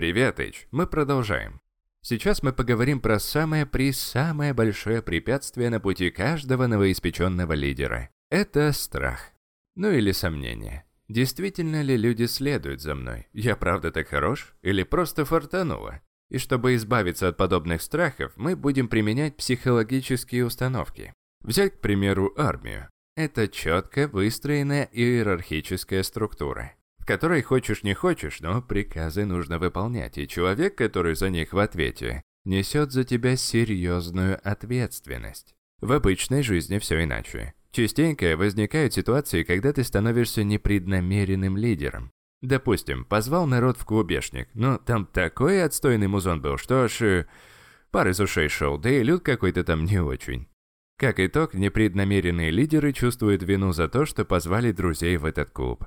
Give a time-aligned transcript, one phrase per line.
[0.00, 0.66] Привет, Эйч.
[0.70, 1.60] Мы продолжаем.
[2.00, 8.08] Сейчас мы поговорим про самое при самое большое препятствие на пути каждого новоиспеченного лидера.
[8.30, 9.20] Это страх.
[9.76, 10.86] Ну или сомнение.
[11.10, 13.28] Действительно ли люди следуют за мной?
[13.34, 14.54] Я правда так хорош?
[14.62, 16.00] Или просто фартануло?
[16.30, 21.12] И чтобы избавиться от подобных страхов, мы будем применять психологические установки.
[21.42, 22.88] Взять, к примеру, армию.
[23.16, 26.72] Это четко выстроенная иерархическая структура,
[27.10, 32.22] которой хочешь не хочешь, но приказы нужно выполнять, и человек, который за них в ответе,
[32.44, 35.56] несет за тебя серьезную ответственность.
[35.80, 37.52] В обычной жизни все иначе.
[37.72, 42.12] Частенько возникают ситуации, когда ты становишься непреднамеренным лидером.
[42.42, 47.26] Допустим, позвал народ в клубешник, но там такой отстойный музон был, что аж э,
[47.90, 50.46] пар из ушей шел, да и люд какой-то там не очень.
[50.96, 55.86] Как итог, непреднамеренные лидеры чувствуют вину за то, что позвали друзей в этот клуб.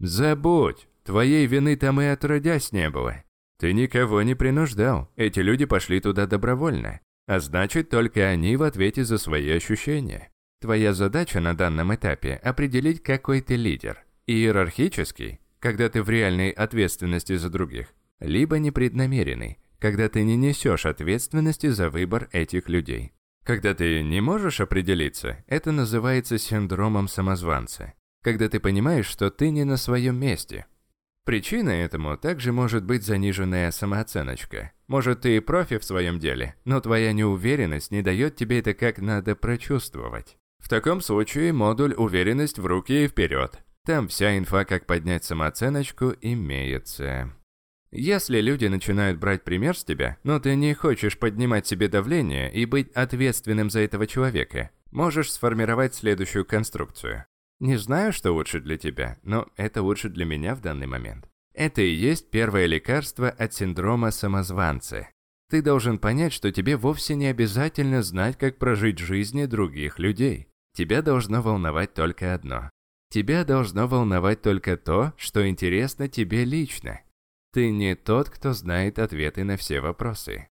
[0.00, 3.22] Забудь, твоей вины там и отродясь не было.
[3.58, 7.00] Ты никого не принуждал, эти люди пошли туда добровольно.
[7.26, 10.30] А значит, только они в ответе за свои ощущения.
[10.60, 13.98] Твоя задача на данном этапе– определить, какой ты лидер.
[14.26, 17.88] Иерархический, когда ты в реальной ответственности за других,
[18.20, 23.12] либо непреднамеренный, когда ты не несешь ответственности за выбор этих людей.
[23.44, 27.94] Когда ты не можешь определиться, это называется синдромом самозванца.
[28.22, 30.66] Когда ты понимаешь, что ты не на своем месте.
[31.24, 34.72] Причиной этому также может быть заниженная самооценочка.
[34.88, 38.98] Может, ты и профи в своем деле, но твоя неуверенность не дает тебе это как
[38.98, 40.36] надо прочувствовать.
[40.58, 43.58] В таком случае модуль «Уверенность в руки и вперед».
[43.86, 47.32] Там вся инфа, как поднять самооценочку, имеется.
[47.92, 52.66] Если люди начинают брать пример с тебя, но ты не хочешь поднимать себе давление и
[52.66, 57.24] быть ответственным за этого человека, можешь сформировать следующую конструкцию.
[57.60, 61.28] Не знаю, что лучше для тебя, но это лучше для меня в данный момент.
[61.52, 65.08] Это и есть первое лекарство от синдрома самозванца.
[65.50, 70.48] Ты должен понять, что тебе вовсе не обязательно знать, как прожить жизни других людей.
[70.74, 72.70] Тебя должно волновать только одно.
[73.10, 77.00] Тебя должно волновать только то, что интересно тебе лично.
[77.52, 80.48] Ты не тот, кто знает ответы на все вопросы.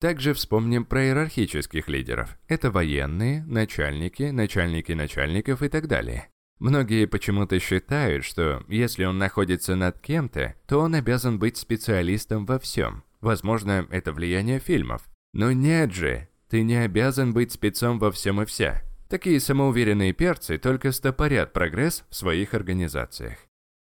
[0.00, 2.38] Также вспомним про иерархических лидеров.
[2.48, 6.30] Это военные, начальники, начальники начальников и так далее.
[6.60, 12.58] Многие почему-то считают, что если он находится над кем-то, то он обязан быть специалистом во
[12.58, 13.02] всем.
[13.22, 15.08] Возможно, это влияние фильмов.
[15.32, 18.82] Но нет же, ты не обязан быть спецом во всем и вся.
[19.08, 23.38] Такие самоуверенные перцы только стопорят прогресс в своих организациях.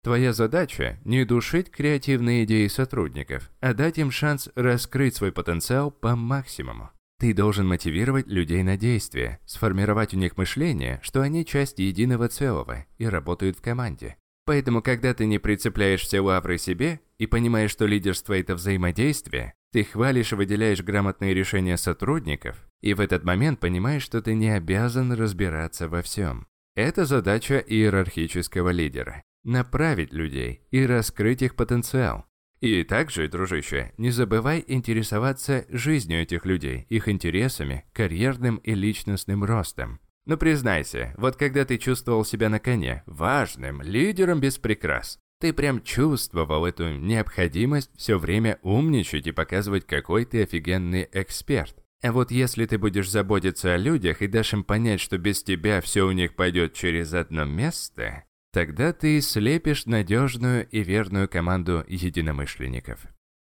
[0.03, 6.15] Твоя задача– не душить креативные идеи сотрудников, а дать им шанс раскрыть свой потенциал по
[6.15, 6.89] максимуму.
[7.19, 12.85] Ты должен мотивировать людей на действие, сформировать у них мышление, что они часть единого целого
[12.97, 14.17] и работают в команде.
[14.45, 19.83] Поэтому, когда ты не прицепляешь все лавры себе и понимаешь, что лидерство– это взаимодействие, ты
[19.83, 25.13] хвалишь и выделяешь грамотные решения сотрудников, и в этот момент понимаешь, что ты не обязан
[25.13, 26.47] разбираться во всем.
[26.75, 32.25] Это задача иерархического лидера– направить людей и раскрыть их потенциал.
[32.63, 39.99] И также, дружище, не забывай интересоваться жизнью этих людей, их интересами, карьерным и личностным ростом.
[40.25, 45.83] Но признайся, вот когда ты чувствовал себя на коне, важным, лидером без прикрас, ты прям
[45.83, 51.75] чувствовал эту необходимость все время умничать и показывать, какой ты офигенный эксперт.
[52.01, 55.81] А вот если ты будешь заботиться о людях и дашь им понять, что без тебя
[55.81, 58.23] все у них пойдет через одно место,
[58.53, 63.07] тогда ты слепишь надежную и верную команду единомышленников.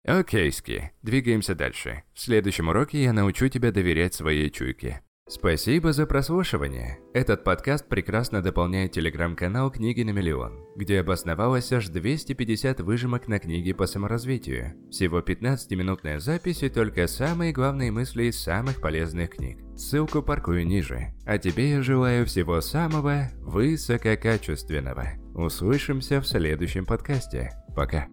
[0.03, 2.03] Окей, Ски, двигаемся дальше.
[2.13, 5.01] В следующем уроке я научу тебя доверять своей чуйке.
[5.29, 6.99] Спасибо за прослушивание.
[7.13, 13.73] Этот подкаст прекрасно дополняет телеграм-канал «Книги на миллион», где обосновалось аж 250 выжимок на книги
[13.73, 14.73] по саморазвитию.
[14.89, 19.66] Всего 15-минутная запись и только самые главные мысли из самых полезных книг.
[19.77, 21.13] Ссылку паркую ниже.
[21.25, 25.09] А тебе я желаю всего самого высококачественного.
[25.35, 27.51] Услышимся в следующем подкасте.
[27.75, 28.07] Пока.